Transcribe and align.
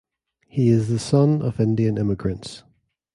He 0.47 0.69
is 0.69 0.87
the 0.87 0.97
son 0.97 1.43
of 1.43 1.59
Indian 1.59 1.99
immigrants. 1.99 2.63